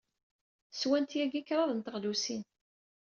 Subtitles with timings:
[0.79, 2.43] Swant yagi kraḍt n teɣlusin.